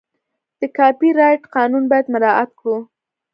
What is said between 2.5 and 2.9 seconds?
کړو.